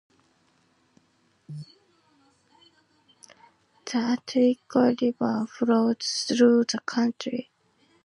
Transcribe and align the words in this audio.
The 3.85 3.97
Artichoke 3.97 4.99
River 4.99 5.45
flows 5.47 6.25
through 6.27 6.63
the 6.63 6.79
community. 6.87 7.51